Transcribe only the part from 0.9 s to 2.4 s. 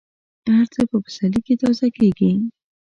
پسرلي کې تازه کېږي.